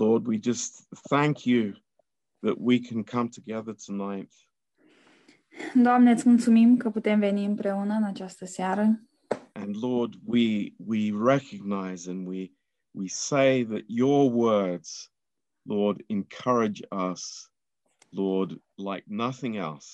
[0.00, 1.72] Lord, we just thank you
[2.42, 4.32] that we can come together tonight
[5.74, 9.00] Doamne, îți mulțumim că putem veni împreună în această seară
[9.60, 12.50] and Lord, we we recognize and we
[12.92, 15.10] we say that your words,
[15.62, 17.50] Lord, encourage us,
[18.10, 19.88] Lord, like nothing else.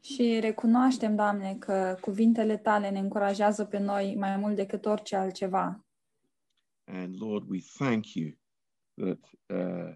[0.00, 5.84] și recunoaștem, Doamne, că cuvintele tale ne încurajează pe noi mai mult decât orice altceva.
[6.84, 8.30] And Lord, we thank you
[8.98, 9.94] that, uh,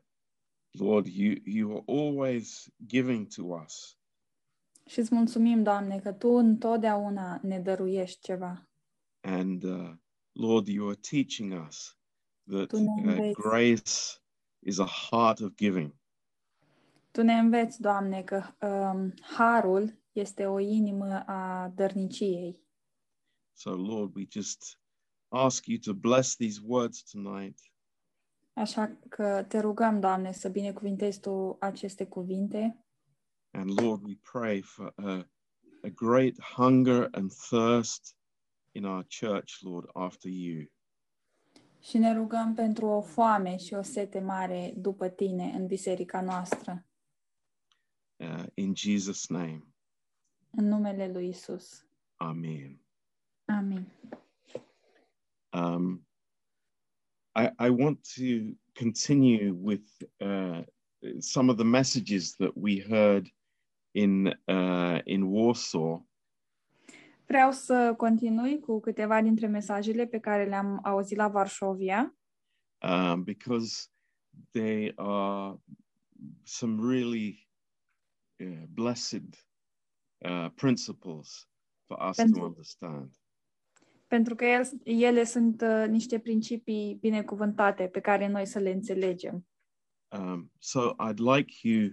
[0.70, 3.96] Lord, you, you are always giving to us.
[4.86, 8.68] Și îți mulțumim, Doamne, că Tu întotdeauna ne dăruiești ceva.
[9.20, 9.90] And uh,
[10.32, 11.98] Lord, you are teaching us
[12.46, 13.40] that Tu ne uh, înveți.
[13.40, 13.92] grace
[14.58, 15.94] is a heart of giving.
[17.10, 22.60] Tu ne înveți, Doamne, că um, harul este o inimă a dărniciei.
[23.52, 24.80] So, Lord, we just
[25.28, 27.71] ask you to bless these words tonight.
[28.52, 32.76] Așa că te rugăm, Doamne, să binecuvintezi Tu aceste cuvinte
[33.50, 35.28] And Lord, we pray for a,
[35.82, 38.16] a great hunger and thirst
[38.72, 40.64] in our church, Lord, after you.
[41.80, 46.86] și ne rugăm pentru o foame și o sete mare după Tine în biserica noastră.
[48.16, 49.62] Uh, in Jesus' name,
[50.50, 51.86] În numele Lui Isus.
[52.16, 52.80] Amen.
[53.44, 53.86] Amin.
[55.52, 56.06] Um,
[57.34, 59.86] I, I want to continue with
[60.20, 60.62] uh,
[61.18, 63.30] some of the messages that we heard
[63.94, 66.00] in uh, in Warsaw.
[67.26, 72.14] Vreau să continui cu câteva dintre mesajele pe care le-am auzit la Varșovia,
[72.82, 73.88] um, because
[74.50, 75.58] they are
[76.42, 77.48] some really
[78.40, 79.46] uh, blessed
[80.18, 81.48] uh, principles
[81.86, 83.21] for us to Pentru- understand.
[84.12, 89.46] Pentru că el, ele sunt uh, niște principii binecuvântate pe care noi să le înțelegem.
[90.08, 91.90] Um, so I'd like you,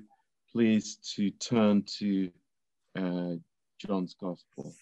[0.51, 1.21] please, to
[1.55, 2.05] turn to
[3.01, 3.39] uh,
[3.87, 4.75] John's Gospel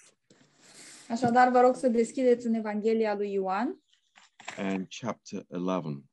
[1.09, 3.81] Așadar, vă rog să deschideți în Evanghelia lui Ioan,
[4.57, 6.03] and chapter 11.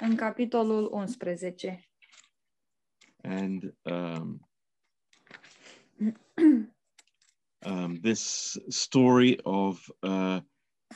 [0.00, 1.90] în capitolul 11.
[3.22, 4.48] And um,
[7.66, 10.38] um, this story of uh,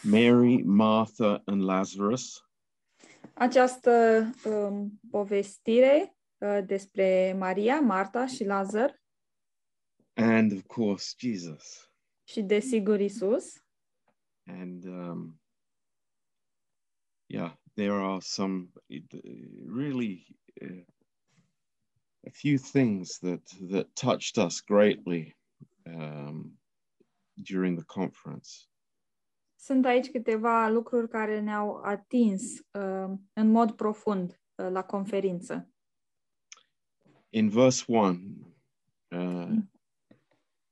[0.03, 2.47] Mary, Martha, and Lazarus.
[3.35, 9.03] Această um, povestire uh, despre Maria, Marta și Lazar
[10.17, 11.91] and of course Jesus.
[12.25, 13.65] și, desigur, Isus.
[14.47, 15.41] And um,
[17.27, 18.99] yeah, there are some uh,
[19.67, 20.27] really
[20.61, 20.85] uh,
[22.27, 25.35] a few things that that touched us greatly
[25.87, 26.59] um,
[27.37, 28.69] during the conference.
[29.65, 35.69] Sunt aici câteva lucruri care ne-au atins uh, în mod profund uh, la conferință.
[37.29, 38.21] In verse one,
[39.17, 39.51] uh,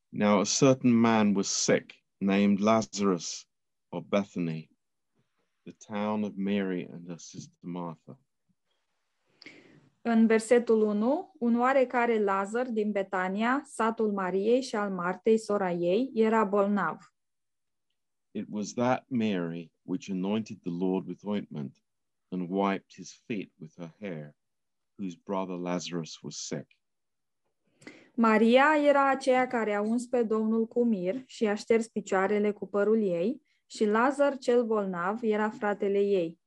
[0.08, 3.48] now a certain man was sick, named Lazarus
[3.88, 4.70] of Bethany,
[5.62, 8.18] the town of Mary and her sister Martha.
[10.02, 16.10] În versetul 1, un oarecare Lazar din Betania, satul Mariei și al Martei, sora ei,
[16.14, 17.09] era bolnav.
[18.32, 21.72] It was that Mary which anointed the Lord with ointment
[22.30, 24.34] and wiped his feet with her hair,
[24.98, 26.66] whose brother Lazarus was sick.
[28.14, 32.66] Maria era aceea care a uns pe Domnul cu mir și a șters picioarele cu
[32.66, 36.38] părul ei și Lazar cel bolnav era fratele ei.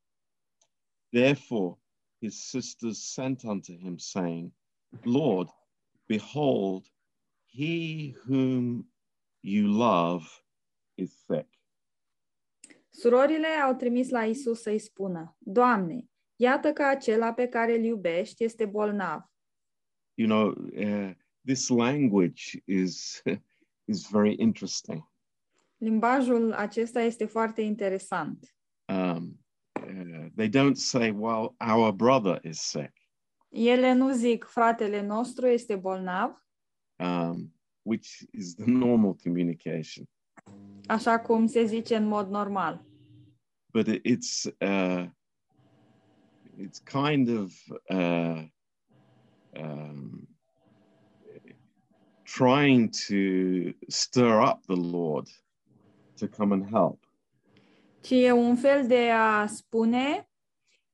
[1.09, 1.77] Therefore
[2.19, 4.51] his sisters sent unto him, saying,
[5.03, 5.49] Lord,
[6.05, 6.85] behold,
[7.45, 8.87] he whom
[9.41, 10.25] you love
[10.95, 11.47] is sick.
[12.95, 18.43] Surorile au trimis la Isus să-i spună, Doamne, iată că acela pe care îl iubești
[18.43, 19.21] este bolnav.
[20.13, 21.11] You know, uh,
[21.45, 23.21] this language is
[23.91, 25.11] is very interesting.
[25.77, 28.55] Limbajul acesta este foarte interesant.
[28.87, 29.39] Um,
[29.87, 32.93] uh, they don't say, "Well, our brother is sick,"
[33.49, 36.45] Ele nu zic, fratele nostru este bolnav,
[36.95, 40.09] um, which is the normal communication.
[40.87, 42.85] Așa cum se zice în mod normal.
[43.73, 45.09] But it, it's uh,
[46.57, 47.53] it's kind of
[47.89, 48.43] uh,
[49.55, 50.27] um,
[52.23, 55.27] trying to stir up the Lord
[56.17, 57.05] to come and help.
[58.01, 60.29] Ci e un fel de a spune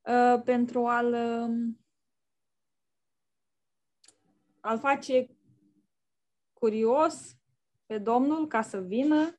[0.02, 1.80] uh, pentru a-l, um,
[4.60, 5.28] a-l face
[6.54, 7.38] curios
[7.86, 9.39] pe Domnul ca să vină,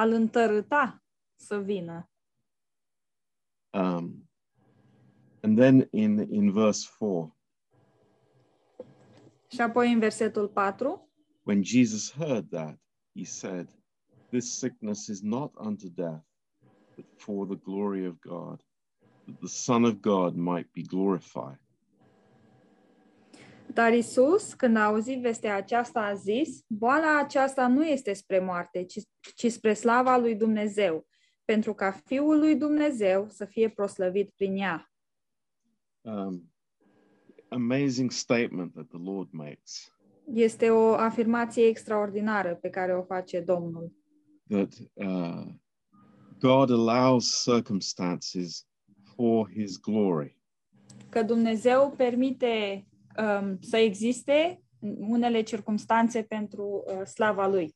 [0.00, 1.04] a-l întărâta
[1.36, 2.10] să vină.
[3.72, 4.28] Um,
[5.42, 7.38] and then in, in verse 4,
[9.48, 11.08] Și apoi în versetul 4,
[11.42, 12.78] when Jesus heard that,
[13.14, 13.68] he said,
[14.30, 16.24] This sickness is not unto death,
[16.96, 18.64] but for the glory of God,
[19.24, 21.60] that the Son of God might be glorified.
[23.74, 28.84] Dar Isus, când a auzit vestea aceasta, a zis, boala aceasta nu este spre moarte,
[28.84, 28.98] ci,
[29.34, 31.06] ci spre slava lui Dumnezeu,
[31.44, 34.90] pentru ca Fiul lui Dumnezeu să fie proslăvit prin ea.
[36.00, 36.52] Um,
[37.48, 39.94] amazing statement that the Lord makes
[40.32, 43.92] Este o afirmație extraordinară pe care o face Domnul.
[44.48, 45.46] that uh,
[46.38, 48.66] God allows circumstances
[49.14, 50.38] for his glory.
[51.08, 52.89] Că Dumnezeu permite um,
[53.60, 54.62] să existe
[54.98, 57.74] unele circumstanțe pentru uh, slava lui.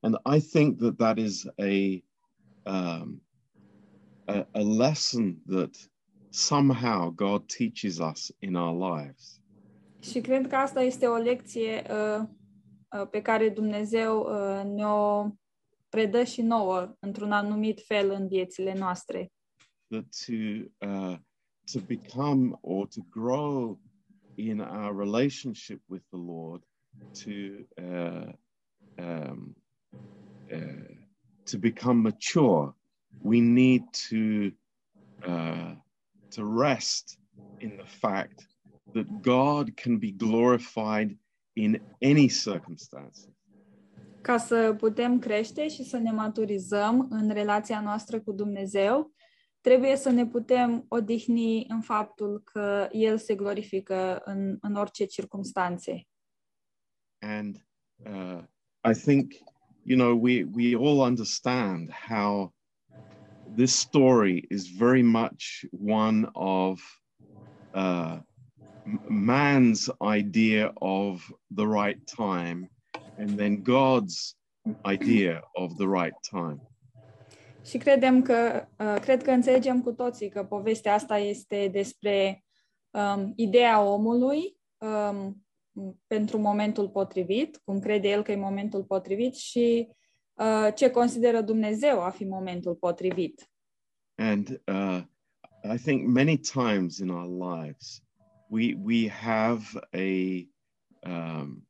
[0.00, 2.02] And I think that that is a,
[2.70, 3.22] um,
[4.24, 5.90] a, a lesson that
[6.28, 9.40] somehow God teaches us in our lives.
[10.00, 12.28] Și cred că asta este o lecție uh,
[13.00, 15.30] uh, pe care Dumnezeu uh, ne-o
[15.88, 19.32] predă și nouă într-un anumit fel în viețile noastre.
[19.88, 20.32] That to,
[20.86, 21.16] uh,
[21.72, 23.80] to become or to grow
[24.36, 26.62] in our relationship with the Lord,
[27.24, 28.32] to, uh,
[28.98, 29.54] um,
[30.52, 30.94] uh,
[31.44, 32.74] to become mature,
[33.22, 34.52] we need to,
[35.26, 35.74] uh,
[36.30, 37.18] to rest
[37.60, 38.46] in the fact
[38.94, 41.16] that God can be glorified
[41.54, 43.28] in any circumstances.
[44.20, 49.12] Ca să putem crește și să ne maturizăm în relația noastră cu Dumnezeu,
[49.66, 56.06] trebuie să ne putem odihni în faptul că El se glorifică în, în orice circumstanțe.
[57.18, 57.66] And
[57.96, 58.42] uh,
[58.90, 59.32] I think,
[59.82, 62.54] you know, we, we all understand how
[63.56, 66.82] this story is very much one of
[67.74, 68.18] uh,
[69.08, 72.70] man's idea of the right time
[73.18, 74.36] and then God's
[74.84, 76.60] idea of the right time.
[77.66, 82.44] Și credem că, uh, cred că înțelegem cu toții că povestea asta este despre
[82.90, 85.46] um, ideea omului um,
[86.06, 89.88] pentru momentul potrivit, cum crede el că e momentul potrivit și
[90.34, 93.50] uh, ce consideră Dumnezeu a fi momentul potrivit.
[94.16, 95.02] And uh,
[95.74, 98.02] I think many times in our lives,
[98.48, 99.62] we we have
[99.92, 100.46] a
[101.10, 101.66] um,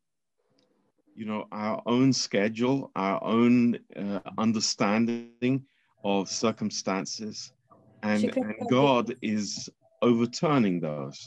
[1.14, 5.66] you know our own schedule, our own uh, understanding
[6.06, 7.54] of circumstances,
[8.00, 11.20] and, Și cred and că- God is overturning those.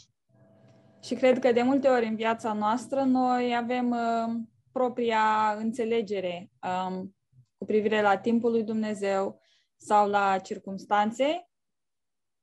[1.04, 4.42] Și cred că de multe ori în viața noastră noi avem uh,
[4.72, 7.16] propria înțelegere um,
[7.58, 9.42] cu privire la timpul lui Dumnezeu
[9.78, 11.50] sau la circumstanțe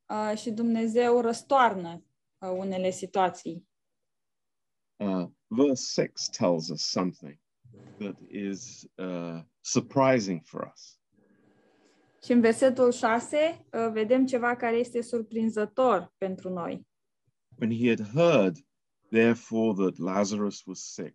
[0.08, 2.04] uh, și Dumnezeu răstoarnă
[2.38, 3.68] uh, unele situații.
[4.96, 7.38] Uh, verse six tells us something
[7.98, 10.98] that is uh, surprising for us.
[12.26, 16.86] Și în versetul 6 uh, vedem ceva care este surprinzător pentru noi.
[17.58, 18.56] When he had heard,
[19.10, 21.14] therefore, that Lazarus was sick,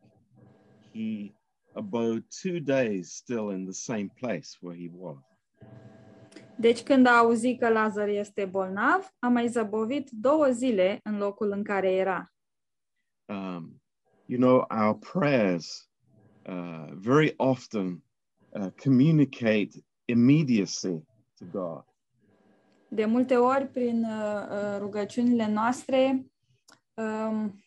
[0.94, 1.34] he
[1.74, 5.18] abode two days still in the same place where he was.
[6.58, 11.52] Deci când a auzit că Lazar este bolnav, a mai zăbovit două zile în locul
[11.52, 12.34] în care era.
[13.26, 13.82] Um,
[14.26, 15.90] you know, our prayers
[16.50, 18.04] uh, very often
[18.50, 21.04] uh, communicate immediacy
[21.38, 21.84] to God.
[22.88, 26.26] De multe ori, prin uh, uh, rugăciunile noastre,
[26.94, 27.64] um,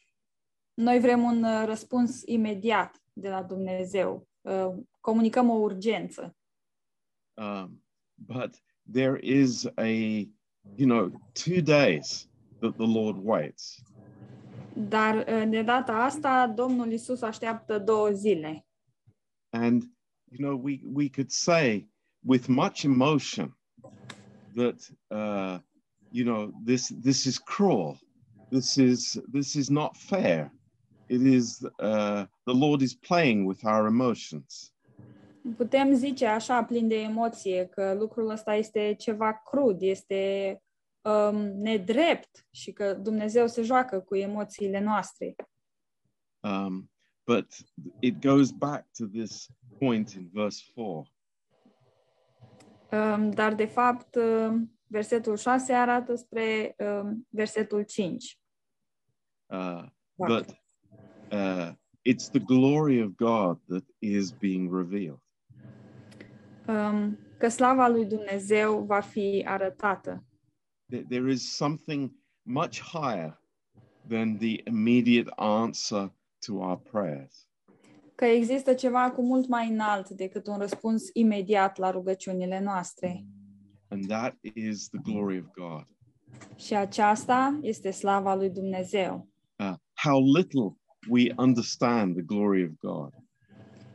[0.75, 4.29] noi vrem un uh, răspuns imediat de la Dumnezeu.
[4.41, 6.37] Uh, comunicăm o urgență.
[7.35, 7.83] Um,
[8.15, 9.89] but there is a,
[10.77, 13.83] you know, two days that the Lord waits.
[14.75, 18.67] Dar uh, de data asta, Domnul Isus așteaptă două zile.
[19.51, 19.83] And,
[20.31, 21.89] you know, we, we could say
[22.25, 23.53] with much emotion
[24.55, 25.59] that, uh,
[26.11, 27.99] you know, this, this is cruel.
[28.51, 30.51] This is, this is not fair.
[31.09, 34.71] It is, uh, the Lord is playing with our emotions.
[35.57, 40.63] Putem zice așa, plin de emoție, că lucrul ăsta este ceva crud, este
[41.03, 45.35] um, nedrept și că Dumnezeu se joacă cu emoțiile noastre.
[46.41, 46.91] Um,
[47.27, 47.47] but
[48.01, 51.14] it goes back to this point in verse 4 Um,
[53.35, 58.39] dar, de fapt, um, versetul 6 arată spre um, versetul 5.
[59.51, 59.83] uh,
[60.17, 60.57] that
[61.31, 61.73] uh,
[62.03, 65.21] it's the glory of God that is being revealed.
[66.67, 70.25] Um, că slava lui Dumnezeu va fi arătată.
[70.93, 72.13] There- there is something
[72.43, 73.41] much higher
[74.09, 76.13] than the immediate answer
[76.47, 77.47] to our prayers.
[78.15, 83.25] Că există ceva cu mult mai înalt decât un răspuns imediat la rugăciunile noastre.
[83.89, 85.87] And that is the glory of God.
[86.57, 89.29] Și aceasta este slava lui Dumnezeu.
[89.59, 90.77] Uh, how little
[91.09, 93.11] we understand the glory of God.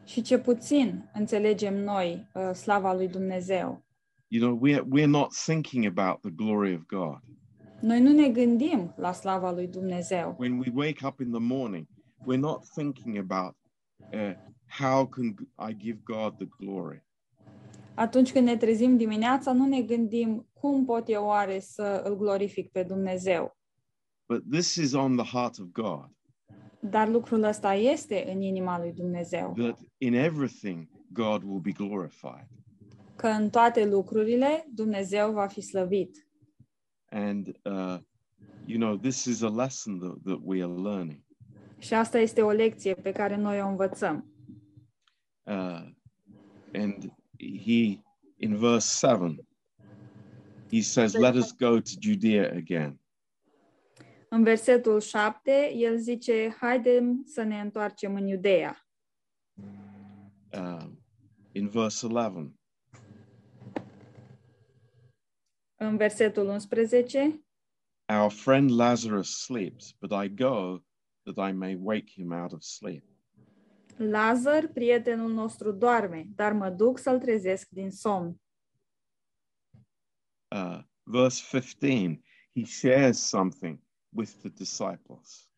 [0.06, 3.84] Și ce puțin înțelegem noi uh, slava lui Dumnezeu.
[4.28, 7.20] You know, we're, we're not thinking about the glory of God.
[7.82, 10.36] Noi nu ne gândim la slava lui Dumnezeu.
[10.40, 11.88] When we wake up in the morning,
[12.28, 13.56] we're not thinking about
[14.14, 14.34] uh,
[14.68, 15.36] how can
[15.70, 17.04] I give God the glory.
[17.96, 22.72] Atunci când ne trezim dimineața, nu ne gândim cum pot eu oare să îl glorific
[22.72, 23.58] pe Dumnezeu.
[24.30, 26.10] But this is on the heart of God,
[26.80, 29.54] Dar lucrul ăsta este în inima lui Dumnezeu.
[29.58, 32.48] that in everything God will be glorified.
[33.16, 36.28] Că în toate lucrurile Dumnezeu va fi slăvit.
[37.10, 37.98] And, uh,
[38.66, 41.24] you know, this is a lesson that, that we are learning.
[41.80, 44.34] Și asta este o lecție pe care noi o învățăm.
[45.44, 45.90] Uh,
[46.74, 48.02] and he,
[48.38, 49.48] in verse 7,
[50.72, 53.00] he says, Let us go to Judea again.
[54.30, 58.88] În versetul 7, el zice, haidem să ne întoarcem în Iudeea.
[60.54, 60.86] Uh,
[61.52, 62.54] in verse 11,
[65.76, 67.44] În versetul 11,
[68.08, 70.82] Our friend Lazarus sleeps, but I go
[71.34, 73.04] that I may wake him out of sleep.
[73.98, 78.42] Lazar, prietenul nostru, doarme, dar mă duc să-l trezesc din somn.
[80.56, 82.22] Uh, verse 15,
[82.54, 85.50] he shares something with the disciples.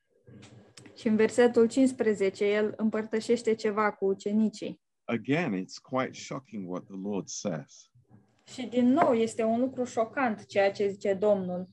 [0.95, 4.81] Și în versetul 15, el împărtășește ceva cu ucenicii.
[5.03, 7.91] Again, it's quite shocking what the Lord says.
[8.53, 11.69] Și din nou este un lucru șocant ceea ce zice Domnul.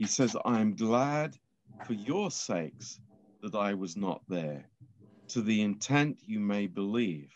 [0.00, 1.34] He says, I am glad
[1.84, 3.00] for your sakes
[3.40, 4.70] that I was not there,
[5.26, 7.32] to the intent you may believe.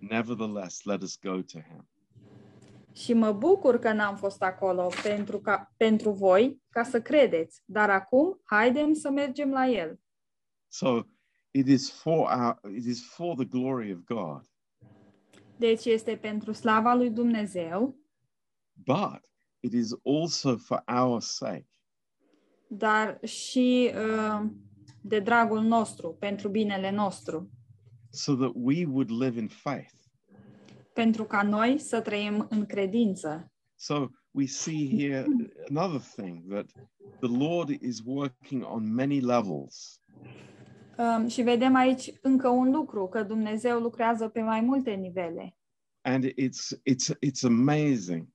[0.00, 1.88] Nevertheless, let us go to him.
[2.92, 7.62] Și mă bucur că n-am fost acolo pentru, ca, pentru voi, ca să credeți.
[7.64, 10.00] Dar acum, haidem să mergem la el.
[10.68, 11.02] So
[11.50, 14.50] it is for our it is for the glory of God,
[15.58, 17.98] Deci este pentru slava lui Dumnezeu,
[18.72, 19.20] but
[19.60, 21.68] it is also for our sake.
[22.68, 24.46] Dar și uh,
[25.00, 27.50] de dragul nostru, pentru binele nostru.
[28.16, 29.94] so that we would live in faith.
[30.92, 33.52] Pentru ca noi să trăim în credință.
[33.74, 35.26] So we see here
[35.68, 36.66] another thing that
[37.20, 40.00] the Lord is working on many levels.
[40.98, 45.56] Um, și vedem aici încă un lucru, că Dumnezeu lucrează pe mai multe nivele.
[46.00, 48.28] And it's it's it's amazing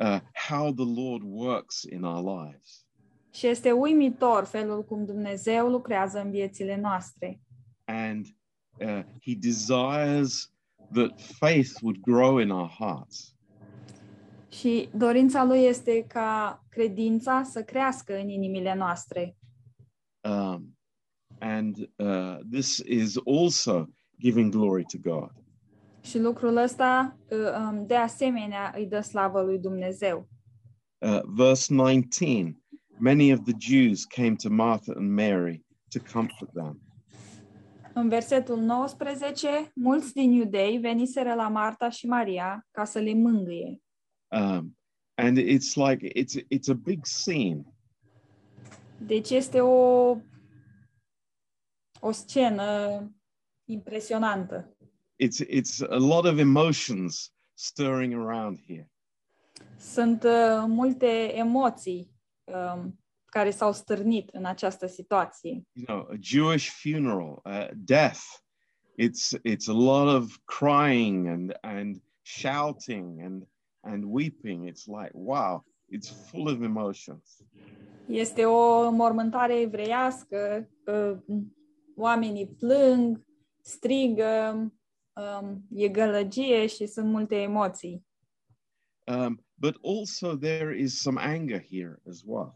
[0.00, 2.81] uh, how the Lord works in our lives.
[3.32, 7.40] Și este uimitor felul cum Dumnezeu lucrează în viețile noastre.
[7.84, 8.26] And
[8.78, 10.52] uh, He desires
[10.92, 13.36] that faith would grow in our hearts.
[14.48, 19.36] Și dorința lui este ca credința să crească în inimile noastre.
[20.20, 20.78] Um,
[21.38, 25.30] and uh, this is also giving glory to God.
[26.00, 30.28] Și lucrul ăsta, uh, um, de asemenea, îi dă slavă lui Dumnezeu.
[30.98, 32.61] Uh, verse 19
[33.04, 36.80] Many of the Jews came to Martha and Mary to comfort them.
[37.94, 43.82] În versetul 19, mulți din iudei veniseră la Marta și Maria ca să le mângâie.
[44.28, 44.76] Um,
[45.14, 47.62] and it's like it's it's a big scene.
[48.98, 50.16] Deci este o,
[52.00, 52.66] o scenă
[53.64, 54.76] impresionantă.
[55.24, 58.90] It's it's a lot of emotions stirring around here.
[59.78, 62.11] Sunt uh, multe emoții
[62.52, 65.62] um, care s-au stârnit în această situație.
[65.72, 68.20] You know, a Jewish funeral, uh, death.
[68.96, 73.46] It's it's a lot of crying and and shouting and
[73.80, 74.68] and weeping.
[74.68, 77.36] It's like wow, it's full of emotions.
[78.06, 81.18] Este o mormântare evreiască, uh,
[81.96, 83.24] oamenii plâng,
[83.60, 84.72] strigă,
[85.12, 88.06] um, e gălăgie și sunt multe emoții.
[89.06, 92.52] Um, but also there is some anger here as well.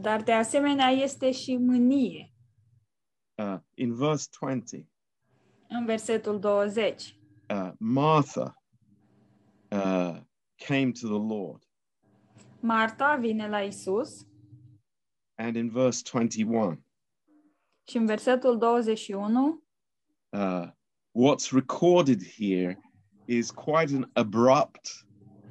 [0.00, 2.32] Dar de asemenea este și mânie.
[3.34, 4.86] Uh, in verse 20,
[5.68, 7.18] în versetul 20.
[7.50, 8.62] uh, Martha
[9.70, 10.16] uh,
[10.66, 11.62] came to the Lord,
[12.60, 14.26] Marta vine la Isus.
[15.34, 16.84] And in verse 21,
[17.88, 19.62] și în versetul 21
[20.30, 20.68] uh,
[21.12, 22.78] what's recorded here
[23.24, 25.06] is quite an abrupt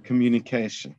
[0.07, 0.97] communication.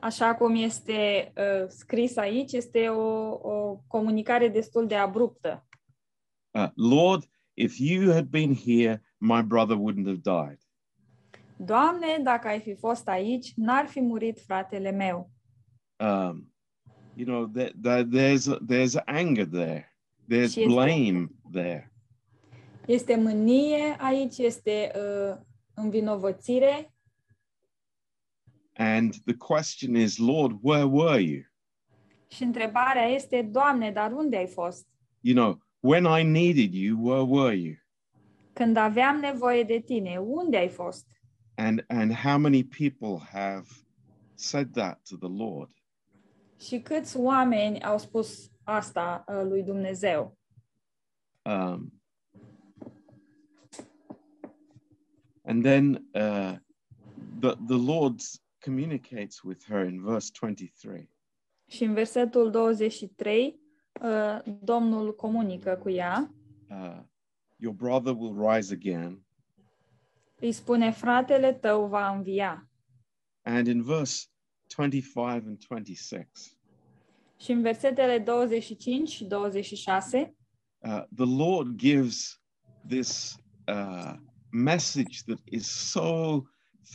[0.00, 5.66] așa cum este uh, scris aici, este o, o comunicare destul de abruptă.
[6.50, 10.58] Uh, Lord, if you had been here, my brother wouldn't have died.
[11.56, 15.30] Doamne, dacă ai fi fost aici, n-ar fi murit fratele meu.
[15.96, 16.52] Um,
[17.14, 19.96] you know, there, there, there's there's anger there.
[20.28, 21.92] There's Și este- blame there.
[22.86, 25.36] Este mânie aici, este uh,
[25.74, 26.95] învinovățire
[28.78, 31.44] And the question is, Lord, where were you?
[32.28, 34.86] și întrebarea este, Doamne, dar unde ai fost?
[35.20, 37.74] You know, when I needed you, where were you?
[38.52, 41.06] Când aveam nevoie de tine, unde ai fost?
[41.54, 43.66] And and how many people have
[44.34, 45.70] said that to the Lord?
[46.60, 50.38] Și câți oameni au spus asta uh, lui Dumnezeu?
[51.42, 52.00] Um,
[55.44, 56.54] and then uh,
[57.40, 58.20] the the Lord
[58.70, 61.10] communicates with her in verse 23.
[61.68, 63.60] Și în versetul 23,
[64.02, 66.30] uh, Domnul comunică cu ea,
[66.70, 67.00] Uh,
[67.56, 69.24] Your brother will rise again.
[70.40, 72.70] îi spune, fratele tău va învia.
[73.42, 74.24] And in verse
[74.76, 76.28] 25 and 26,
[77.40, 80.36] Și în versetele 25 și 26,
[80.78, 82.40] uh, the Lord gives
[82.88, 83.36] this
[83.68, 84.12] uh,
[84.50, 86.42] message that is so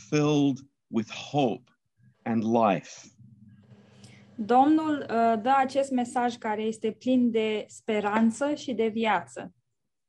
[0.08, 0.58] filled
[0.92, 1.70] with hope
[2.22, 3.08] and life.
[4.34, 9.54] Domnul uh, dă acest mesaj care este plin de speranță și de viață.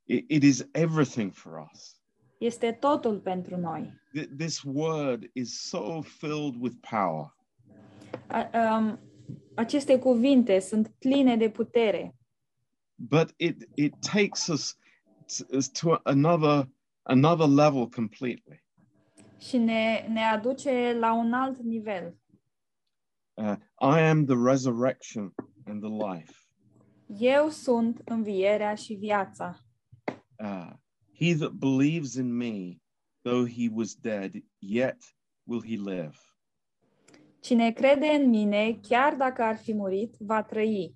[0.03, 2.01] It, it is everything for us.
[2.37, 4.01] Este totul pentru noi.
[4.17, 7.35] Th- This word is so filled with power.
[8.27, 8.99] A, um,
[9.55, 12.15] aceste cuvinte sunt pline de putere,
[12.95, 14.77] but it it takes us
[15.81, 16.69] to another
[17.01, 18.62] another level completely.
[19.47, 22.17] Și ne, ne aduce la un alt nivel.
[23.33, 25.33] Uh, I am the resurrection
[25.65, 26.33] and the life.
[27.19, 29.59] Eu sunt învierea și viața.
[30.39, 30.71] Uh,
[31.19, 32.81] he that believes in me,
[33.21, 34.97] though he was dead, yet
[35.43, 36.17] will he live.
[37.39, 40.95] Cine crede în mine, chiar dacă ar fi murit, va trăi.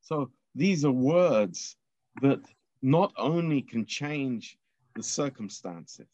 [0.00, 1.78] So these are words
[2.20, 4.58] that not only can change
[4.92, 6.06] the circumstances,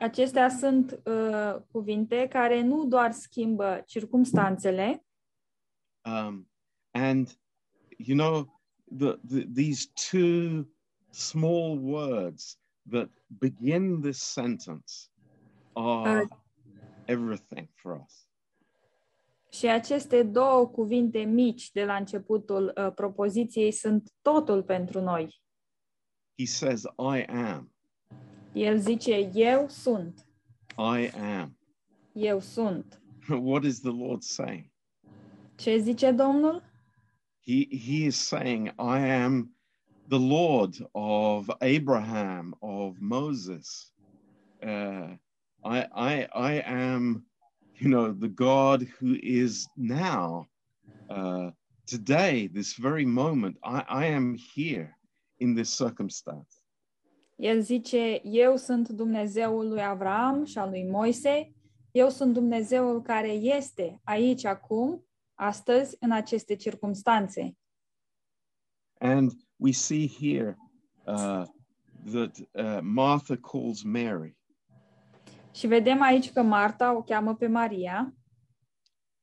[0.00, 5.04] Acestea sunt uh, cuvinte care nu doar schimbă circumstanțele,
[6.04, 6.50] um,
[6.90, 7.40] and
[7.96, 8.60] you know
[8.98, 10.66] the, the these two
[11.10, 12.58] small words
[12.90, 14.94] that begin this sentence
[15.72, 16.28] are
[17.04, 18.28] everything for us.
[19.52, 25.42] Și aceste două cuvinte mici de la începutul uh, propoziției sunt totul pentru noi.
[26.38, 27.69] he says i am
[28.54, 30.26] El zice, eu sunt,
[30.78, 31.56] i am.
[32.14, 33.00] Eu sunt.
[33.28, 34.70] what is the lord saying?
[35.56, 36.62] Ce zice Domnul?
[37.40, 39.50] he he is saying i am
[40.08, 43.90] the lord of abraham of moses.
[44.62, 45.08] Uh,
[45.64, 47.24] i i i am
[47.76, 50.46] you know the god who is now
[51.08, 51.50] uh,
[51.86, 53.56] today this very moment.
[53.64, 54.96] I i am here
[55.38, 56.59] in this circumstance
[57.40, 61.52] El zice, eu sunt Dumnezeul lui Avram și al lui Moise,
[61.90, 67.54] eu sunt Dumnezeul care este aici acum, astăzi, în aceste circumstanțe.
[69.02, 70.56] and we see here
[71.06, 71.44] uh,
[72.12, 74.36] that uh, martha calls mary.
[75.52, 78.14] Și vedem aici că Marta o cheamă pe Maria.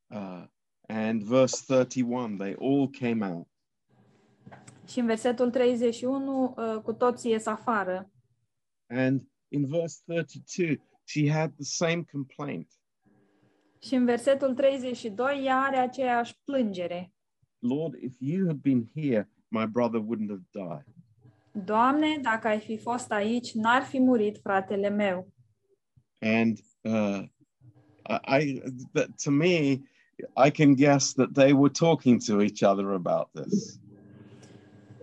[0.07, 0.43] Uh,
[0.87, 3.47] and verse 31 they all came out
[4.87, 8.11] și în versetul 31 uh, cu toții ies afară.
[8.87, 12.67] And in verse 32, she had the same complaint
[13.79, 17.11] Și în versetul 32 ea are aceeași plângere.
[17.59, 20.85] Lord, if you had been here, my brother wouldn't have died.
[21.65, 25.33] Doamne, dacă ai fi fost aici, n-ar fi murit fratele meu.
[26.19, 27.23] And uh,
[28.07, 28.61] I, I
[28.93, 29.81] that, to me,
[30.45, 33.79] I can guess that they were talking to each other about this.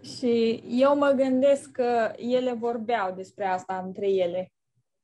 [0.05, 4.53] Și eu mă gândesc că ele vorbeau despre asta între ele.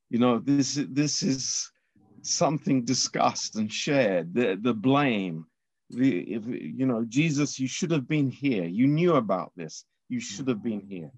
[0.06, 1.72] You know, this this is
[2.20, 4.32] something discussed and shared.
[4.34, 5.48] The the blame.
[5.86, 6.46] The if,
[6.78, 8.66] you know, Jesus, you should have been here.
[8.66, 9.86] You knew about this.
[10.06, 11.12] You should have been here.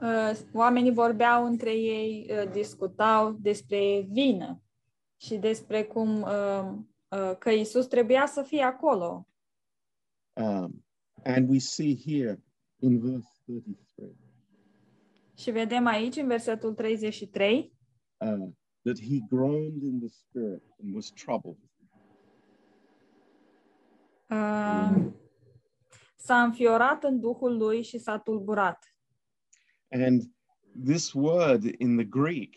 [0.00, 4.62] Uh, Oamenii vorbeau între ei, uh, discutau despre vină
[5.16, 6.72] și despre cum uh,
[7.08, 9.26] uh, că Isus trebuia să fie acolo.
[10.32, 10.84] Um,
[11.24, 12.42] and we see here
[12.82, 14.16] in verse 33
[15.34, 17.72] Și vedem aici, în versetul 33,
[18.16, 18.48] uh,
[18.82, 21.56] that he groaned in the spirit and was troubled.
[24.30, 25.12] Uh,
[26.16, 28.96] s-a înfiorat în duhul lui și s-a tulburat.
[29.90, 30.22] And
[30.84, 32.54] this word in the Greek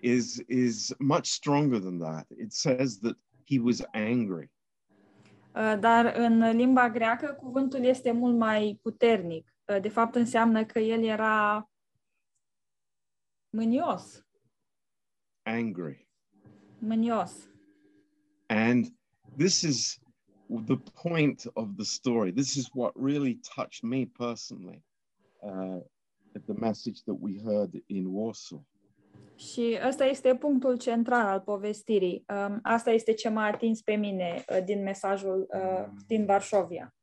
[0.00, 2.26] is, is much stronger than that.
[2.38, 4.50] It says that he was angry.
[5.54, 9.55] Uh, dar în limba greacă cuvântul este mult mai puternic.
[9.80, 11.70] De fapt înseamnă că el era
[13.50, 14.26] mânios,
[15.42, 16.08] Angry.
[16.78, 17.50] mânios.
[18.46, 18.86] And
[19.36, 19.98] this is
[20.66, 22.32] the point of the story.
[22.32, 24.84] This is what really touched me personally
[25.40, 25.80] uh,
[26.34, 28.64] at the message that we heard in Warsaw.
[29.36, 32.24] Și ăsta este punctul central al povestirii.
[32.28, 36.94] Um, asta este ce m-a atins pe mine uh, din mesajul uh, din Varșovia.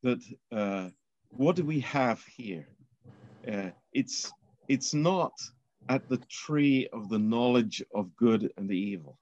[0.00, 0.86] That uh,
[1.36, 2.66] what do we have here?
[3.46, 4.30] Uh, it's
[4.68, 5.32] it's not
[5.88, 9.18] at the tree of the knowledge of good and the evil.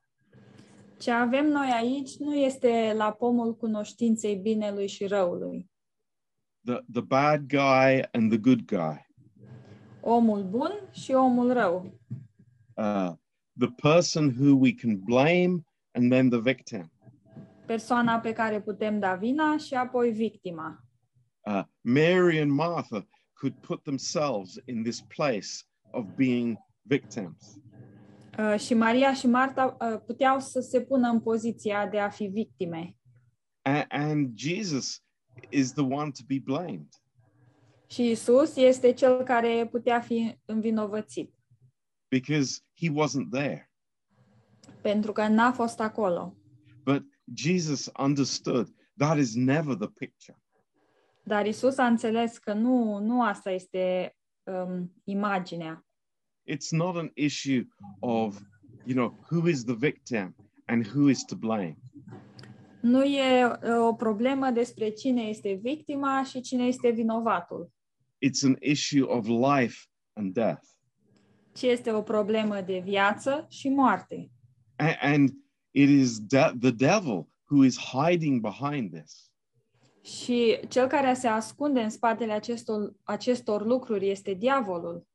[0.98, 5.70] Ce avem noi aici nu este la pomul cunoștinței binelui și răului.
[6.64, 9.06] The the bad guy and the good guy.
[10.00, 12.00] Omul bun și omul rău.
[12.74, 13.12] Uh,
[13.58, 16.92] the person who we can blame and then the victim.
[17.66, 20.87] Persoana pe care putem da vina și apoi victima.
[21.48, 25.48] Uh, Mary and Martha could put themselves in this place
[25.90, 27.58] of being victims.
[28.38, 32.26] Uh, și Maria și Marta uh, puteau să se pună în poziția de a fi
[32.26, 32.96] victime.
[33.62, 35.02] A- and Jesus
[35.48, 36.88] is the one to be blamed
[37.86, 41.34] Și Isus este cel care putea fi învinovățit,
[42.08, 43.70] because he wasn't there.
[44.82, 46.36] pentru că n-a fost acolo.
[46.84, 47.02] But
[47.34, 50.38] Jesus understood that is never the picture.
[51.28, 55.86] Dar Isus a înțeles că nu, nu asta este um, imaginea.
[56.50, 57.68] It's not an issue
[58.00, 58.38] of,
[58.84, 60.34] you know, who is the victim
[60.66, 61.76] and who is to blame.
[62.80, 63.52] Nu e uh,
[63.88, 67.72] o problemă despre cine este victima și cine este vinovatul,
[68.26, 69.76] It's an issue of life
[70.12, 70.62] and death.
[71.52, 74.30] ci este o problemă de viață și moarte.
[74.76, 75.30] A- and
[75.70, 79.27] it is de- the devil who is hiding behind this.
[80.02, 85.06] Și cel care se ascunde în spatele acestor, acestor lucruri este diavolul.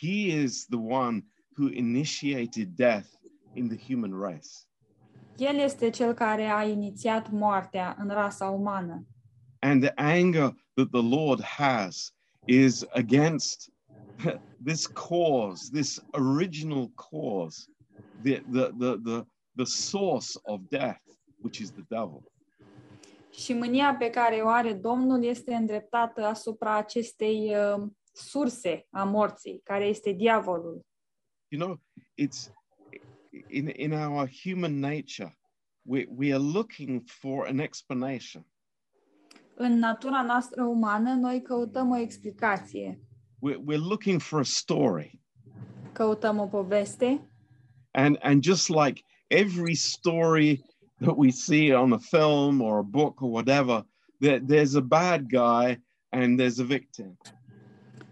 [0.00, 3.08] He is the one who initiated death
[3.54, 4.48] in the human race.
[5.36, 9.06] El este cel care a inițiat moartea în rasa umană.
[9.58, 12.14] And the anger that the Lord has
[12.46, 13.70] is against
[14.64, 17.66] this cause, this original cause,
[18.22, 21.00] the, the, the, the, the source of death,
[21.42, 22.29] which is the devil.
[23.30, 29.60] Și mânia pe care o are Domnul este îndreptată asupra acestei uh, surse a morții,
[29.64, 30.86] care este diavolul.
[31.48, 31.80] You know,
[32.22, 32.52] it's
[33.46, 35.38] in, in our human nature,
[35.82, 38.46] we, we are looking for an explanation.
[39.54, 43.00] În natura noastră umană, noi căutăm o explicație,
[43.40, 45.20] We're, we're looking for a story.
[45.92, 47.30] căutăm o poveste
[47.90, 50.64] and and just like every story
[51.00, 53.84] that we see on a film or a book or whatever
[54.20, 55.78] that there's a bad guy
[56.12, 57.16] and there's a victim.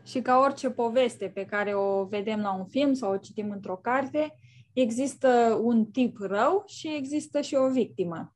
[0.04, 3.76] Și ca orice poveste pe care o vedem la un film sau o citim într-o
[3.76, 4.34] carte,
[4.72, 8.32] există un tip rău și există și o victimă.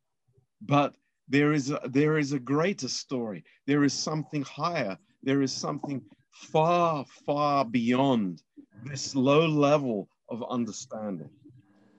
[0.64, 0.94] but
[1.28, 3.42] there is a, there is a greater story.
[3.66, 4.98] There is something higher.
[5.24, 8.42] There is something far far beyond
[8.84, 11.30] this low level of understanding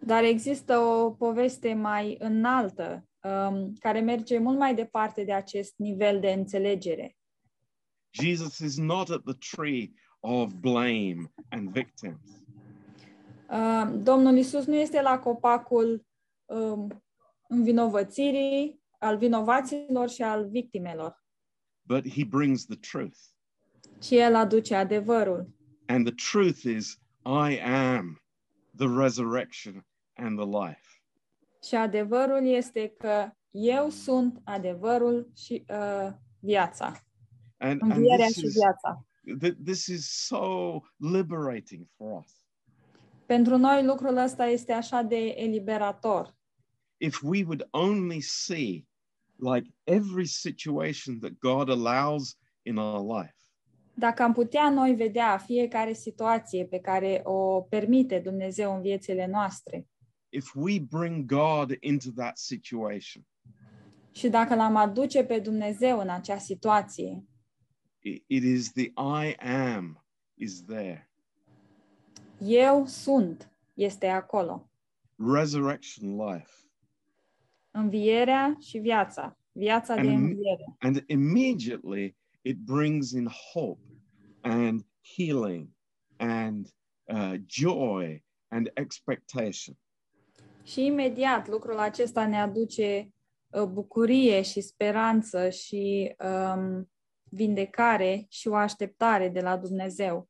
[0.05, 6.19] Dar există o poveste mai înaltă, um, care merge mult mai departe de acest nivel
[6.19, 7.17] de înțelegere.
[8.09, 12.41] jesus is not at the tree of blame and victims
[13.49, 16.05] Uh, Domnul Isus nu este la copacul
[16.45, 17.03] um,
[17.47, 21.23] învinovățirii, al vinovaților și al victimelor,
[21.87, 23.17] but he brings the truth
[23.99, 25.53] ci El aduce adevărul.
[25.85, 28.21] And the truth is, I am
[28.77, 29.85] the resurrection
[30.23, 30.81] and the life.
[31.63, 36.91] Și adevărul este că eu sunt adevărul și uh, viața,
[37.57, 39.05] And, and învierea this, și is, viața.
[39.45, 42.31] th- this is so liberating for us.
[43.25, 46.35] Pentru noi lucrul ăsta este așa de eliberator.
[46.97, 48.87] If we would only see,
[49.35, 53.35] like, every situation that God allows in our life,
[53.95, 59.87] Dacă am putea noi vedea fiecare situație pe care o permite Dumnezeu în viețile noastre
[60.33, 63.25] if we bring God into that situation,
[64.11, 67.23] și dacă l-am aduce pe Dumnezeu în acea situație,
[67.99, 68.91] it, it is the
[69.25, 71.09] I am is there.
[72.39, 74.69] eu sunt, este acolo.
[75.17, 76.51] Resurrection life.
[77.71, 79.37] Învierea și viața.
[79.51, 80.75] viața de And- înviere.
[80.79, 83.81] And immediately it brings in hope
[84.41, 85.69] and healing
[86.17, 86.67] and
[87.03, 89.77] uh, joy and expectation.
[90.63, 93.09] Și imediat lucrul acesta ne aduce
[93.49, 96.15] uh, bucurie și speranță și
[96.55, 96.89] um,
[97.23, 100.29] vindecare și o așteptare de la Dumnezeu.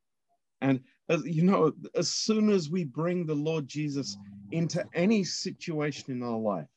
[1.06, 4.14] As, you know, as soon as we bring the Lord Jesus
[4.48, 6.70] into any situation in our life,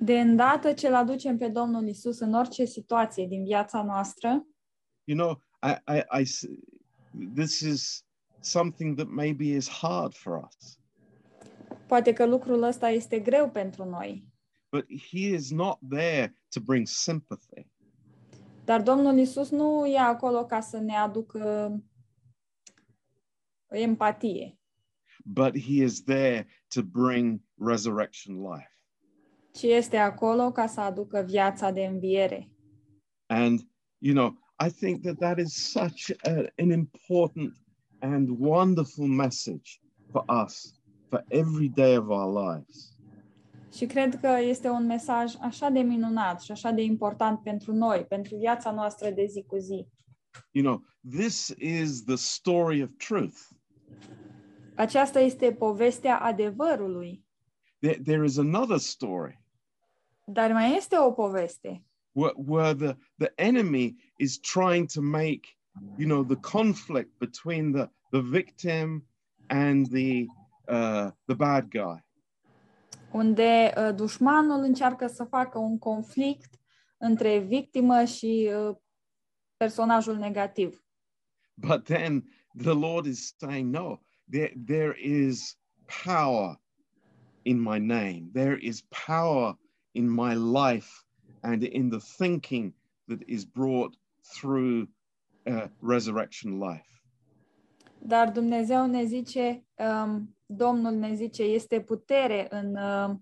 [0.00, 4.46] De îndată ce îl aducem pe Domnul Isus în orice situație din viața noastră,
[5.04, 6.46] you know, I, I, I s-
[7.34, 8.04] this is
[8.40, 10.77] something that maybe is hard for us,
[11.88, 14.26] poate că lucrul ăsta este greu pentru noi,
[14.70, 17.66] but He is not there to bring sympathy.
[18.64, 21.72] dar Domnul Isus nu e acolo ca să ne aducă
[23.68, 24.58] uh, empatie,
[25.24, 28.72] but he is there to bring resurrection life.
[29.52, 32.50] ci este acolo ca să aducă viața de înviere.
[33.26, 33.60] And,
[33.98, 37.52] you know, I think that that is such a, an important
[38.00, 40.77] and wonderful message for us
[41.08, 42.96] for every day of our lives.
[43.72, 48.04] Și cred că este un mesaj așa de minunat și așa de important pentru noi,
[48.08, 49.86] pentru viața noastră de zi cu zi.
[50.50, 50.82] You know,
[51.18, 53.36] this is the story of truth.
[54.76, 57.26] Aceasta este povestea adevărului,
[57.80, 59.42] There, there is another story
[60.30, 65.56] dar mai este o poveste where, where the, the enemy is trying to make,
[65.96, 69.04] you know, the conflict between the, the victim
[69.48, 70.26] and the,
[70.68, 72.06] uh, the bad guy.
[73.12, 76.60] unde uh, dușmanul încearcă să facă un conflict
[76.98, 78.76] între victimă și uh,
[79.56, 80.82] personajul negativ.
[81.54, 82.24] But then
[82.56, 84.00] the Lord is saying, no,
[84.30, 85.58] there, there is
[86.04, 86.60] power
[87.42, 88.30] in my name.
[88.32, 89.58] There is power
[89.92, 90.88] in my life
[91.40, 92.74] and in the thinking
[93.06, 94.88] that is brought through
[95.46, 97.02] uh, resurrection life.
[97.98, 103.16] Dar Dumnezeu ne zice, um, Domnul ne zice, este putere în, uh,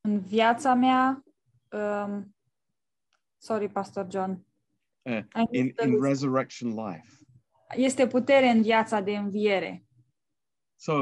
[0.00, 1.24] în viața mea.
[1.72, 2.34] Um,
[3.36, 4.30] sorry, Pastor John.
[5.02, 6.04] Uh, I in, missed the in list.
[6.04, 7.08] resurrection life.
[7.76, 9.84] Este putere în viața de înviere.
[10.76, 10.92] So,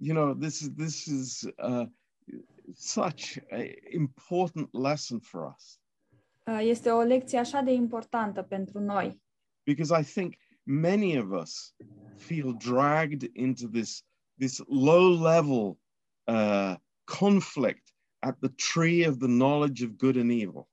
[0.00, 1.86] you know, this is, this is uh,
[2.74, 5.76] such an important lesson for us
[6.46, 9.22] Uh, Este o lecție așa de importantă pentru noi.
[9.64, 11.74] because I think many of us
[12.16, 14.04] feel dragged into this
[14.42, 15.78] this low level
[16.24, 16.74] uh,
[17.04, 20.68] conflict at the tree of the knowledge of good and evil.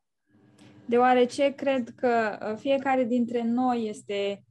[0.86, 4.44] Deoarece cred că uh, fiecare dintre noi este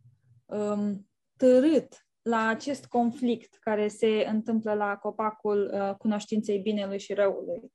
[0.47, 7.73] um, târât la acest conflict care se întâmplă la copacul uh, cunoștinței binelui și răului.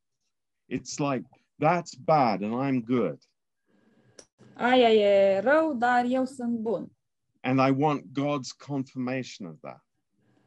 [0.74, 1.28] It's like
[1.64, 3.18] that's bad and I'm good,
[4.56, 6.92] Aia e rău, dar eu sunt bun.
[7.42, 9.82] and I want God's confirmation of that.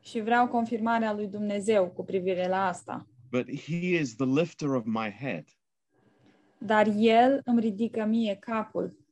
[0.06, 3.06] Și vreau confirmarea lui Dumnezeu cu privire la asta.
[3.30, 5.44] But He is the lifter of my head,
[6.58, 9.04] Dar El îmi ridică mie capul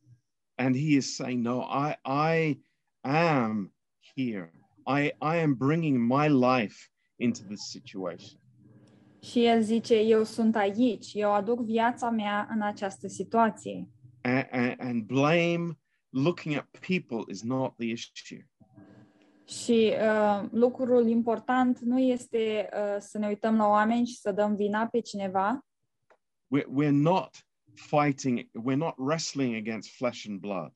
[0.54, 2.62] and He is saying, "No, I I
[3.08, 3.74] am
[4.16, 4.52] here.
[4.86, 6.76] I I am bringing my life
[7.16, 8.38] into this situation."
[9.22, 13.88] și El zice, eu sunt aici, eu aduc viața mea în această situație.
[14.20, 15.78] and, and, and blame
[16.08, 18.48] looking at people is not the issue
[19.44, 24.54] Și uh, lucrul important nu este uh, să ne uităm la oameni și să dăm
[24.54, 25.64] vina pe cineva,
[26.56, 30.72] we're, we're not fighting we're not wrestling against flesh and blood.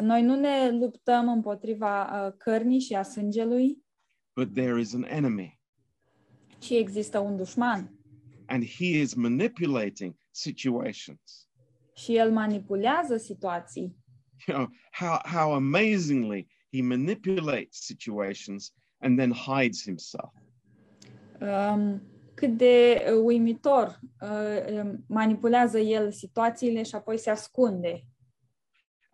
[0.00, 3.84] Noi nu ne luptăm împotriva uh, cărnii și a sângelui,
[4.34, 5.60] but there is an enemy.
[6.58, 7.96] ci există un dușman.
[8.46, 11.48] And he is manipulating situations.
[11.94, 13.96] Și el manipulează situații.
[14.46, 20.32] you know how how amazingly he manipulates situations and then hides himself.
[21.40, 22.02] Um,
[22.34, 28.06] cât de uh, uimitor uh, um, manipulează el situațiile și apoi se ascunde.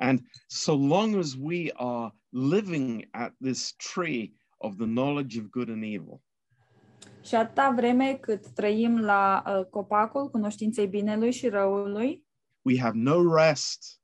[0.00, 5.68] and so long as we are living at this tree of the knowledge of good
[5.68, 6.20] and evil
[7.22, 12.24] Și atâta vreme cât trăim la uh, copacul cunoștinței binelui și răului,
[12.62, 14.00] we have no rest.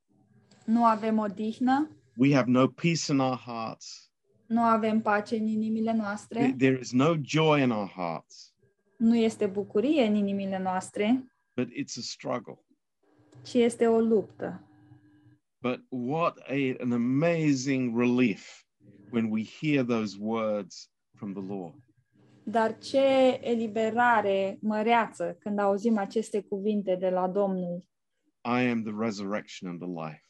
[0.64, 4.04] nu avem odihnă, we have no peace in our hearts
[4.46, 8.54] nu avem pace în inimile noastre, there is no joy in our hearts,
[8.96, 11.24] nu este bucurie în inimile noastre,
[11.56, 12.64] but it's a struggle.
[13.42, 14.68] ci este o luptă.
[15.60, 18.66] But what a, an amazing relief
[19.10, 21.82] when we hear those words from the Lord.
[22.42, 27.88] Dar ce eliberare măreață când auzim aceste cuvinte de la Domnul.
[28.44, 30.23] I am the resurrection and the life.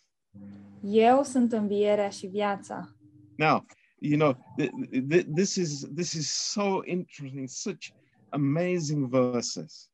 [0.82, 2.94] Eu sunt învierea și viața.
[3.36, 3.66] Now,
[3.98, 4.70] you know, th-
[5.10, 7.88] th- this is this is so interesting, such
[8.28, 9.90] amazing verses.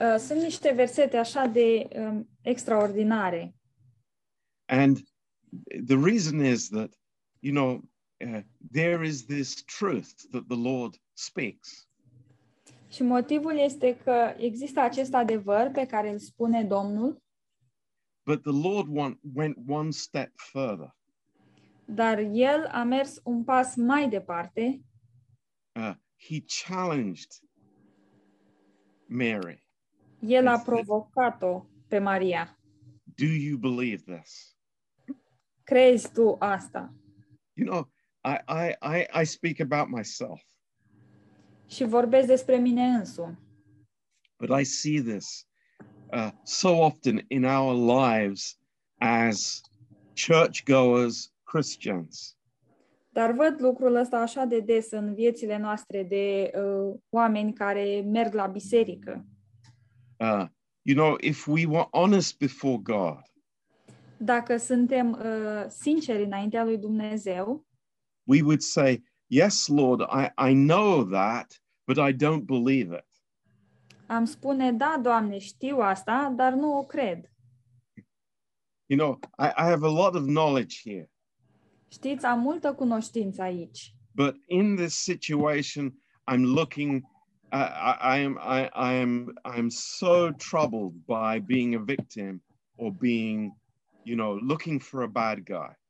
[0.00, 3.54] Uh, Sunt niște versete așa de um, extraordinare.
[4.64, 4.98] And
[5.86, 6.94] the reason is that,
[7.38, 7.80] you know,
[8.26, 8.40] uh,
[8.72, 11.88] there is this truth that the Lord speaks.
[12.88, 17.22] Și motivul este că există acest adevăr pe care îl spune Domnul,
[18.24, 20.90] But the Lord want, went one step further.
[21.86, 24.80] dar El a mers un pas mai departe.
[25.76, 27.40] Uh, he challenged
[29.08, 29.58] Mary.
[30.20, 32.56] El a provocat-o pe Maria.
[33.16, 34.56] Do you believe this?
[35.64, 36.92] Crezi tu asta?
[37.54, 37.88] You know,
[38.24, 40.40] I, I, I, I speak about myself,
[41.66, 43.38] Și vorbesc despre mine însumi.
[44.38, 45.46] but I see this
[46.12, 48.58] uh, so often in our lives
[48.98, 49.60] as
[50.14, 52.36] churchgoers Christians.
[53.12, 58.34] Dar văd lucrul ăsta așa de des în viețile noastre de uh, oameni care merg
[58.34, 59.26] la biserică.
[60.16, 60.46] Uh,
[60.82, 63.20] you know, if we were honest before God,
[64.24, 67.66] Dacă suntem uh, sinceri înaintea lui Dumnezeu,
[68.24, 73.11] we would say, Yes, Lord, I, I know that, but I don't believe it.
[74.14, 77.32] Am spune, da, Doamne, știu asta, dar nu o cred.
[78.86, 81.10] You know, I, I have a lot of knowledge here,
[81.88, 87.02] Știți, am multă cunoștință aici, but in this situation, I'm looking.
[87.52, 92.42] I, I, I am I, I am I am so troubled by being a victim
[92.76, 93.52] or being,
[94.02, 95.80] you know, looking for a bad guy.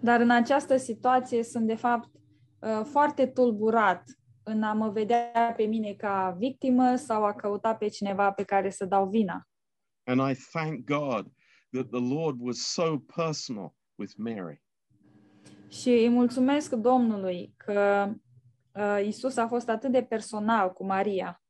[0.00, 2.10] dar în această situație sunt, de fapt,
[2.60, 4.04] uh, foarte tulburat
[4.42, 8.70] în a mă vedea pe mine ca victimă sau a căuta pe cineva pe care
[8.70, 9.48] să dau vina.
[10.04, 11.32] And I thank God
[11.70, 14.62] that the Lord was so personal with Mary.
[15.68, 18.10] Și îi mulțumesc Domnului că
[18.74, 21.42] uh, Isus a fost atât de personal cu Maria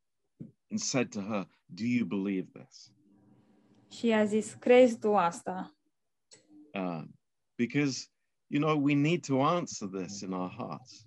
[0.73, 2.93] and said to her, Do you believe this?
[3.91, 5.77] și i-a zis, crezi tu asta?
[6.75, 7.19] Um,
[7.55, 8.07] because,
[8.47, 11.07] you know, we need to answer this in our hearts.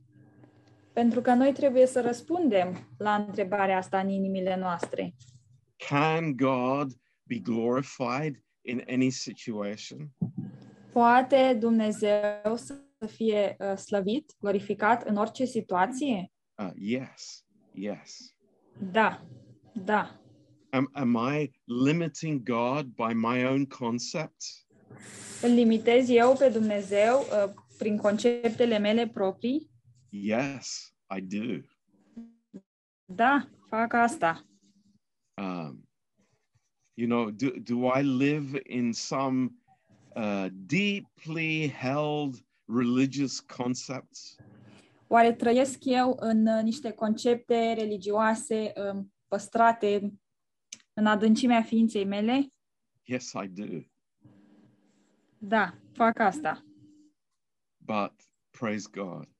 [0.95, 5.13] Pentru că noi trebuie să răspundem la întrebarea asta în inimile noastre.
[5.89, 6.91] Can God
[7.23, 10.11] be glorified in any situation?
[10.91, 12.75] Poate Dumnezeu să
[13.07, 16.31] fie uh, slăvit, glorificat în orice situație?
[16.57, 18.35] Uh, yes, yes.
[18.91, 19.25] Da,
[19.73, 20.19] da.
[20.69, 21.51] Am, am I
[21.85, 24.67] limiting God by my own concepts?
[25.41, 29.73] Îl limitez eu pe Dumnezeu uh, prin conceptele mele proprii?
[30.23, 31.61] Yes, I do.
[33.05, 34.45] Da, fac asta.
[35.37, 35.87] Um,
[36.93, 39.49] you know, do, do I live in some
[40.15, 44.37] uh, deeply held religious concepts?
[45.07, 50.19] Oare trăiesc eu în uh, niște concepte religioase um, păstrate
[50.93, 52.53] în adâncimea ființei mele?
[53.03, 53.79] Yes, I do.
[55.37, 56.65] Da, fac asta.
[57.77, 58.13] But
[58.51, 59.34] praise God,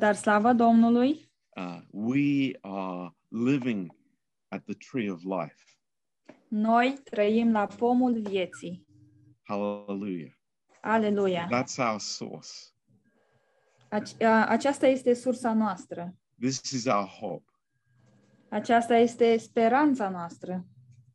[0.00, 3.96] Dar slavă Domnului, uh, we are living
[4.48, 5.54] at the tree of life.
[6.48, 8.86] noi trăim la pomul vieții.
[9.42, 10.32] Hallelujah.
[10.80, 11.48] Aleluia!
[11.52, 12.48] That's our source.
[13.88, 16.14] Ace- a- Aceasta este sursa noastră.
[16.40, 17.44] This is our hope.
[18.48, 20.66] Aceasta este speranța noastră.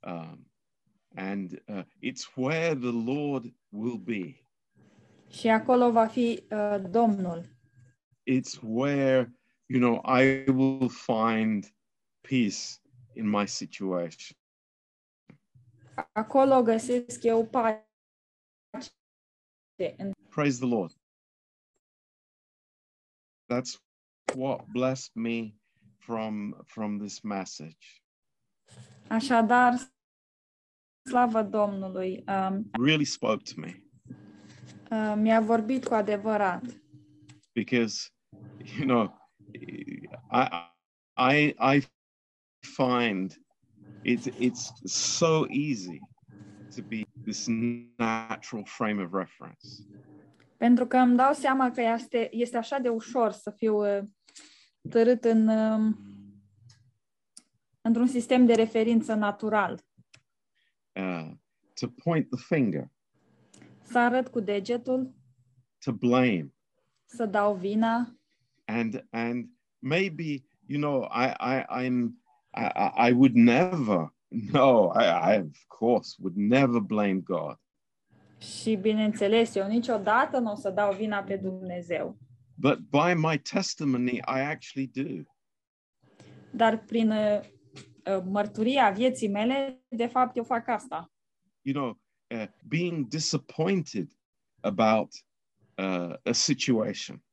[0.07, 0.47] Um,
[1.15, 4.35] and uh, it's where the Lord will be.
[5.29, 7.54] Și acolo va fi uh, Domnul.
[8.25, 9.31] It's where,
[9.67, 11.71] you know, I will find
[12.23, 12.79] peace
[13.15, 14.35] in my situation.
[16.13, 17.83] Acolo găsesc eu pace.
[20.29, 20.91] Praise the Lord.
[23.47, 23.79] That's
[24.35, 25.55] what blessed me
[25.99, 28.01] from from this message.
[29.07, 29.73] Așadar,
[31.09, 33.83] slavă Domnului, um, Really spoke to me
[34.91, 36.63] uh, mi-a vorbit cu adevărat.
[37.53, 38.09] because
[38.77, 39.13] you know
[40.31, 40.69] I
[41.17, 41.83] I I
[42.61, 43.37] find
[44.03, 45.99] it's it's so easy
[46.75, 49.67] to be this natural frame of reference.
[50.57, 54.03] Pentru că îmi dau seama că este, este așa de ușor să fiu uh,
[54.89, 55.97] târât în, um,
[57.81, 59.83] într-un sistem de referință natural.
[60.95, 61.31] Uh,
[61.73, 62.87] to point the finger,
[63.83, 65.13] Să arăt cu degetul,
[65.79, 66.53] to blame,
[67.05, 68.15] să dau vina
[68.67, 69.45] and and
[69.81, 72.13] maybe you know I I I'm
[72.53, 74.09] I, I- would never
[74.53, 77.55] No, I, I of course would never blame God.
[78.37, 82.17] Și bineînțeles, eu niciodată nu o să dau vina pe Dumnezeu.
[82.55, 85.23] But by my testimony, I actually do.
[86.51, 91.11] Dar prin uh, uh, mărturia vieții mele, de fapt, eu fac asta.
[91.61, 91.99] You know,
[92.41, 94.11] uh, being disappointed
[94.61, 95.13] about
[95.77, 97.23] uh, a situation,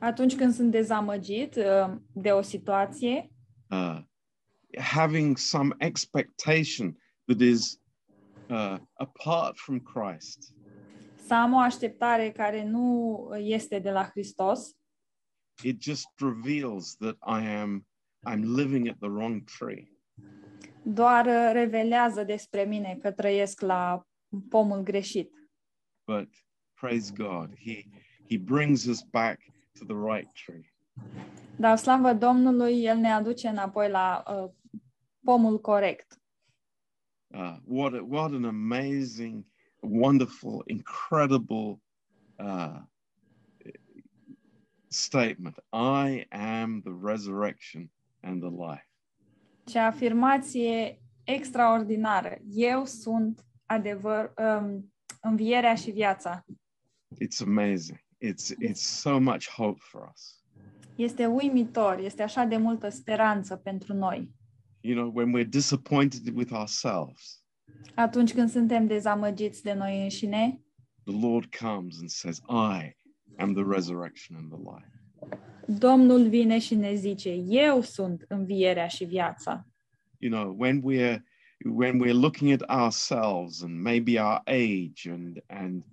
[0.00, 3.30] Atunci când sunt dezamăgit uh, de o situație,
[3.70, 3.98] uh,
[4.78, 7.80] having some expectation that is
[8.48, 10.54] uh, apart from Christ,
[11.26, 14.70] să am o așteptare care nu este de la Hristos,
[15.62, 17.86] it just reveals that I am
[18.30, 19.92] I'm living at the wrong tree.
[20.82, 24.06] doar uh, revelează despre mine că trăiesc la
[24.48, 25.30] pomul greșit.
[26.06, 26.28] But
[26.80, 27.84] praise God, He
[28.28, 29.40] He brings us back
[29.78, 30.72] to the right tree.
[31.56, 34.50] Dar slavă Domnului, El ne aduce înapoi la uh,
[35.24, 36.20] pomul corect.
[37.26, 39.44] Uh, what a, what an amazing,
[39.80, 41.80] wonderful, incredible
[42.38, 42.80] uh,
[44.88, 45.56] statement!
[45.72, 47.90] I am the resurrection
[48.20, 48.88] and the life.
[49.64, 52.38] Ce afirmație extraordinară.
[52.48, 56.44] Eu sunt adevăr, um, învierea și viața.
[57.24, 58.00] It's amazing.
[58.22, 60.42] It's it's so much hope for us.
[60.96, 64.30] Este uimitor, este așa de multă speranță pentru noi.
[64.80, 67.44] You know, when we're disappointed with ourselves,
[67.94, 70.60] Atunci când suntem dezamăgiți de noi înșine,
[71.04, 72.94] the Lord comes and says, "I
[73.36, 74.88] am the resurrection and the life."
[75.78, 79.66] Domnul vine și ne zice, eu sunt învierea și viața.
[80.18, 81.22] you know when we're
[81.64, 85.84] when we're looking at ourselves and maybe our age and and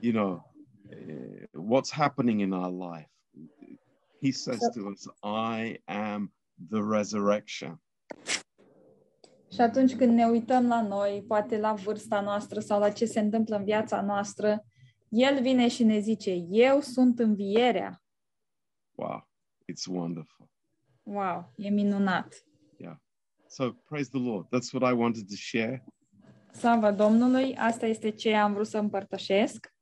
[0.00, 0.49] you know
[0.92, 3.10] uh, what's happening in our life
[4.22, 6.32] he says to us i am
[6.70, 7.80] the resurrection
[9.52, 13.20] Și atunci când ne uităm la noi, poate la vârsta noastră sau la ce se
[13.20, 14.64] întâmplă în viața noastră,
[15.08, 18.02] El vine și ne zice, eu sunt învierea.
[18.94, 19.28] wow
[19.72, 20.48] it's wonderful
[21.02, 22.44] Wow, e minunat.
[22.76, 22.96] Yeah.
[23.48, 25.84] So praise the lord that's what i wanted to share
[26.52, 29.74] Slavă Domnului, asta este ce am vrut să împărtășesc.